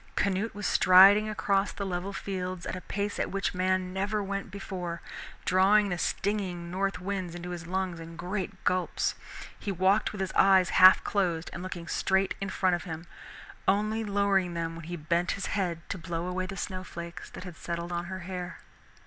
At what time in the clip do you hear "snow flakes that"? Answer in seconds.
16.57-17.55